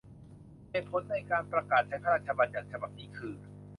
[0.69, 3.35] เหตุผลในการประกาศใช้พระราชบัญญัติฉบับนี้ คือ